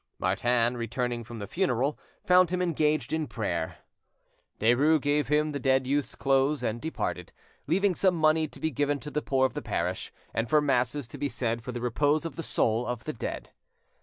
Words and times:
Martin, 0.17 0.75
returning 0.77 1.23
from 1.23 1.37
the 1.37 1.45
funeral, 1.45 1.95
found 2.25 2.49
him 2.49 2.59
engaged 2.59 3.13
in 3.13 3.27
prayer. 3.27 3.75
Derues 4.59 4.99
gave 4.99 5.27
him 5.27 5.51
the 5.51 5.59
dead 5.59 5.85
youth's 5.85 6.15
clothes 6.15 6.63
and 6.63 6.81
departed, 6.81 7.31
leaving 7.67 7.93
some 7.93 8.15
money 8.15 8.47
to 8.47 8.59
be 8.59 8.71
given 8.71 8.99
to 8.99 9.11
the 9.11 9.21
poor 9.21 9.45
of 9.45 9.53
the 9.53 9.61
parish, 9.61 10.11
and 10.33 10.49
for 10.49 10.59
masses 10.59 11.07
to 11.07 11.19
be 11.19 11.29
said 11.29 11.61
for 11.61 11.71
the 11.71 11.81
repose 11.81 12.25
of 12.25 12.35
the 12.35 12.41
soul 12.41 12.87
of 12.87 13.03
the 13.03 13.13
dead. 13.13 13.51